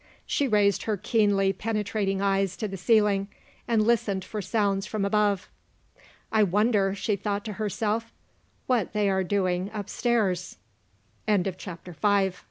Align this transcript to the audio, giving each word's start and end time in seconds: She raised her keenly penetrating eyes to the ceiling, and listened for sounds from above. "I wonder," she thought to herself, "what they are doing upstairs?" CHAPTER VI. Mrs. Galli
She 0.25 0.47
raised 0.47 0.81
her 0.89 0.97
keenly 0.97 1.53
penetrating 1.53 2.23
eyes 2.23 2.57
to 2.57 2.67
the 2.67 2.75
ceiling, 2.75 3.27
and 3.67 3.85
listened 3.85 4.25
for 4.25 4.41
sounds 4.41 4.87
from 4.87 5.05
above. 5.05 5.47
"I 6.31 6.41
wonder," 6.41 6.95
she 6.95 7.15
thought 7.15 7.45
to 7.45 7.53
herself, 7.61 8.11
"what 8.65 8.93
they 8.93 9.11
are 9.11 9.23
doing 9.23 9.69
upstairs?" 9.71 10.57
CHAPTER 11.27 11.51
VI. 11.91 12.29
Mrs. 12.29 12.31
Galli 12.31 12.33